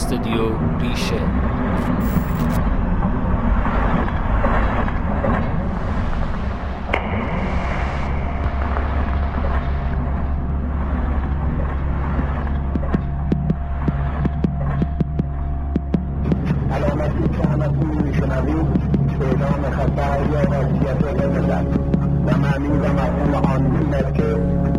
استودیو 0.00 0.48
ریشه. 0.80 1.20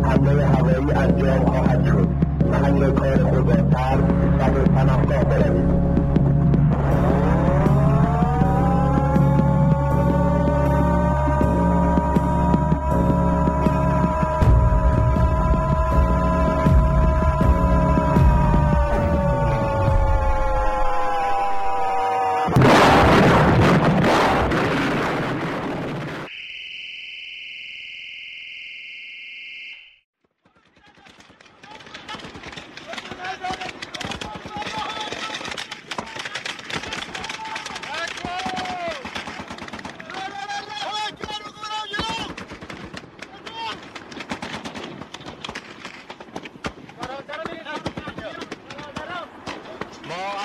حمله 0.04 0.46
هوایی 0.46 0.92
انجام 0.92 1.44
خواهد 1.44 1.84
شد. 1.86 2.08
محل 2.50 2.90
کار 2.90 3.42
به 3.42 3.81
Thank. 5.24 5.71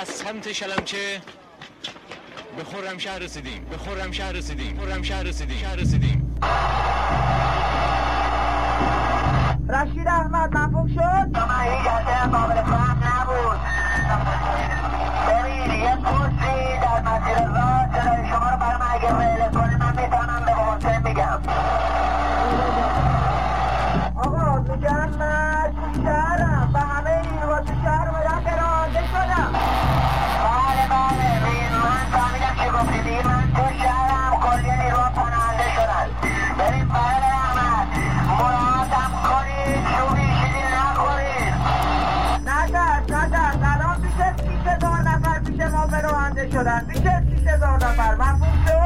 از 0.02 0.08
سمت 0.08 0.52
شلمچه 0.52 1.22
به 2.58 2.64
خورم 2.64 2.98
شهر 2.98 3.20
رسیدیم. 3.20 3.66
به 3.66 3.78
خورم 3.78 4.12
شهر 4.12 4.32
رسیدیم. 4.32 4.78
خورم 4.80 5.02
شهر 5.02 5.24
رسیدیم. 5.24 5.58
شهر 5.58 5.76
رسیدیم. 5.76 6.40
رشید 9.70 10.08
احمد 10.08 10.58
مفهوم 10.58 10.88
شد؟ 10.88 11.00
من 11.00 11.64
هیچ 11.64 11.88
اصلا 11.88 12.40
قابل 12.40 12.64
فهم 12.64 13.04
نبود. 13.04 13.60
ببین 15.28 15.80
یه 15.80 15.96
پستی 15.96 16.80
در 16.82 17.02
مسیر 17.02 17.48
راه 17.48 17.88
جلوی 17.94 18.30
شما 18.30 18.50
رو 18.50 18.58
برای 18.58 18.78
من 18.80 18.88
اگه 18.92 19.14
بیش 47.08 47.40
شیش 47.40 47.48
هزار 47.48 47.76
نفر 47.76 48.16
مفهوم 48.16 48.77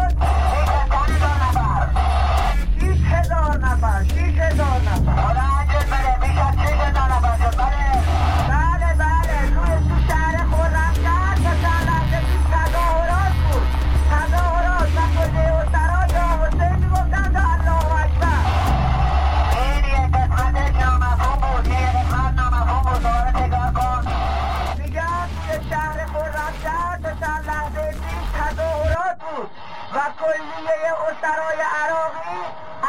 کلیه 30.72 30.94
اسرای 30.94 31.62
عراقی 31.84 32.42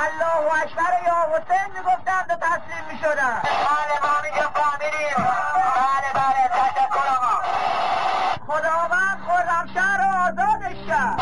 الله 0.04 0.62
اکبر 0.62 0.92
یا 1.06 1.18
حسین 1.32 1.68
می‌گفتند 1.76 2.26
و 2.30 2.34
تسلیم 2.34 2.84
می‌شدن 2.92 3.40
بله 3.42 3.96
ما 4.02 4.14
اینجا 4.24 4.48
فهمیدیم 4.54 5.16
بله 5.76 6.10
بله 6.14 6.48
تشکر 6.48 7.08
آقا. 7.16 7.36
خداوند 8.46 9.18
خرمشهر 9.26 9.98
را 9.98 10.08
آزادش 10.28 10.78
کرد. 10.88 11.20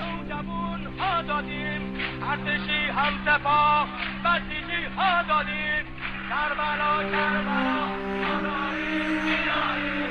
نوجوان 0.00 0.98
ها 0.98 1.22
دادیم 1.22 1.82
ارتشی 2.30 2.90
هم 2.90 3.12
سپاه 3.26 3.88
بسیجی 4.24 4.84
ها 4.96 5.22
دادیم. 5.22 5.84
کربلا 6.30 7.02
کربلا 7.12 7.86
مداریم 8.22 9.10
میاریم 9.24 10.10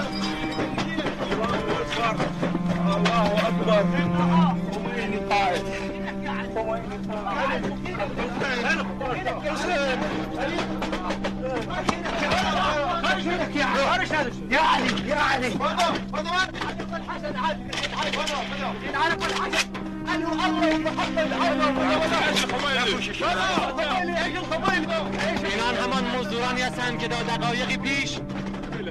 اینان 25.43 25.75
همان 25.75 26.03
مزدورانی 26.19 26.61
هستند 26.61 26.99
که 26.99 27.07
در 27.07 27.23
دقایقی 27.23 27.77
پیش 27.77 28.17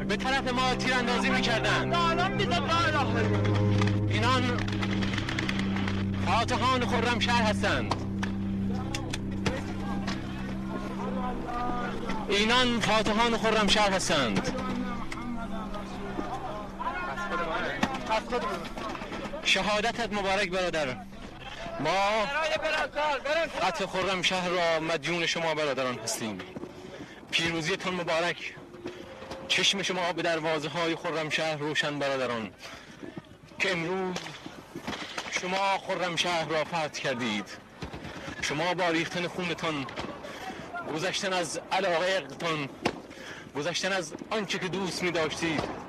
به 0.09 0.17
طرف 0.17 0.53
ما 0.53 0.75
تیراندازی 0.75 1.31
می‌کردند. 1.31 1.95
اینان 4.11 4.43
فاتحان 6.27 6.87
خرم 6.87 7.19
شهر 7.19 7.43
هستند. 7.43 7.95
اینان 12.29 12.81
فاتحان 12.81 13.37
خرم 13.37 13.69
شهر 13.69 13.93
هستند. 13.93 14.70
شهادتت 19.45 20.13
مبارک 20.13 20.51
برادر. 20.51 20.97
ما 21.81 22.27
قتل 23.63 23.87
خرم 23.87 24.23
شهر 24.23 24.49
را 24.49 24.81
مدیون 24.81 25.27
شما 25.27 25.55
برادران 25.55 25.99
هستیم. 25.99 26.39
پیروزیتان 27.31 27.95
مبارک 27.95 28.55
چشم 29.49 29.83
شما 29.83 30.13
به 30.13 30.23
دروازه 30.23 30.69
های 30.69 30.97
خرم 30.97 31.31
شهر 31.31 31.57
روشن 31.57 31.99
برادران. 31.99 32.51
که 33.59 33.73
امروز 33.73 34.17
شما 35.41 35.79
خرم 35.79 36.17
شهر 36.17 36.45
را 36.45 36.65
فتح 36.65 36.89
کردید. 36.89 37.45
شما 38.43 38.75
با 38.75 38.89
ریختن 38.89 39.29
خونتان 39.29 39.87
گذشتن 40.95 41.33
از 41.33 41.61
علاقهتان 41.73 42.69
گذشتن 43.57 43.93
از 43.93 44.15
آنچه 44.31 44.59
که 44.59 44.69
دوست 44.69 45.03
می 45.03 45.11
داشتید 45.11 45.80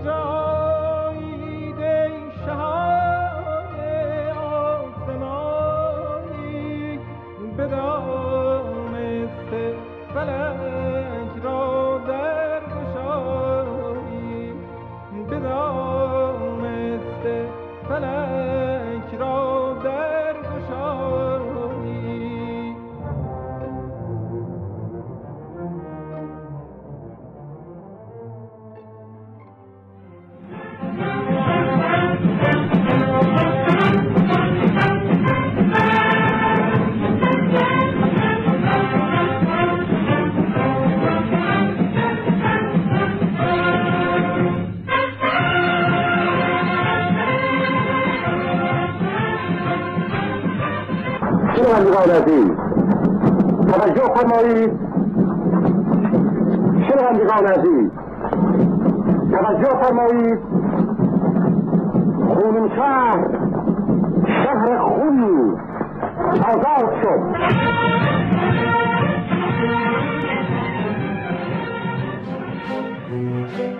کجایید 0.00 1.80
ای 1.80 2.12
شهان 2.46 3.74
آسمانی 4.96 6.28
بدانسته 7.58 8.94
فلک 10.14 11.19
شنوندگان 52.00 52.22
عزیز 52.22 52.50
توجه 53.72 54.14
فرمایید. 54.14 54.70
شنوندگان 56.88 57.46
عزیز. 57.46 57.90
توجه 59.30 59.82
فرمایید. 59.82 60.38
خونین 62.28 62.68
شهر. 62.76 63.28
شهر 64.26 64.78
خونی 64.78 65.52
آزاد 66.42 66.94
شد. 67.02 67.20
These 73.10 73.79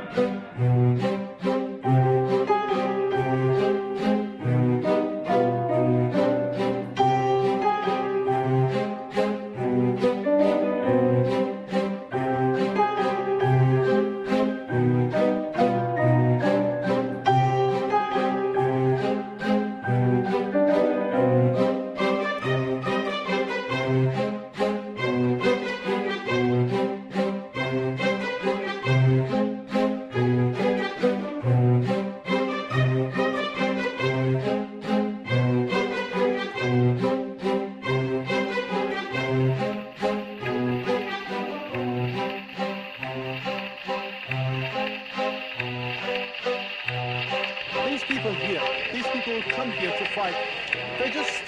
fight, 50.32 50.99
they 50.99 51.11
just, 51.11 51.43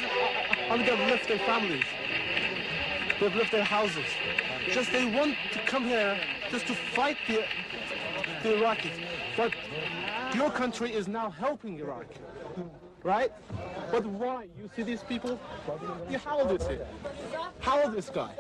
I 0.70 0.76
mean, 0.76 0.87
they've 0.87 0.99
left 0.99 1.29
their 1.29 1.38
families. 1.38 1.84
They've 3.20 3.34
left 3.34 3.52
their 3.52 3.64
houses. 3.64 4.06
Just 4.70 4.93
they 4.93 5.05
want 5.05 5.37
to 5.52 5.58
come 5.61 5.84
here 5.84 6.19
just 6.50 6.67
to 6.67 6.75
fight 6.75 7.17
the, 7.29 7.44
the 8.43 8.56
Iraqis. 8.56 8.90
But 9.37 9.52
your 10.34 10.50
country 10.50 10.93
is 10.93 11.08
now 11.08 11.31
helping 11.31 11.79
Iraq, 11.79 12.06
right? 13.02 13.32
But 13.90 14.06
why? 14.06 14.44
You 14.58 14.70
see 14.75 14.82
these 14.82 15.02
people? 15.02 15.38
Yeah, 16.11 16.19
how 16.19 16.40
old 16.40 16.61
is 16.61 16.67
he? 16.67 16.79
How 17.61 17.82
old 17.82 17.90
is 17.90 18.06
this 18.06 18.11
guy? 18.11 18.32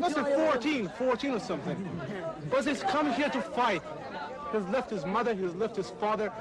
Must 0.00 0.16
be 0.16 0.22
14, 0.22 0.90
14 0.98 1.30
or 1.30 1.40
something. 1.40 2.00
But 2.50 2.64
he's 2.64 2.82
come 2.82 3.12
here 3.12 3.28
to 3.28 3.40
fight. 3.40 3.82
He's 4.52 4.66
left 4.66 4.90
his 4.90 5.06
mother, 5.06 5.34
he's 5.34 5.54
left 5.54 5.76
his 5.76 5.90
father, 5.90 6.32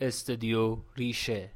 استودیو 0.00 0.78
ریشه 0.96 1.50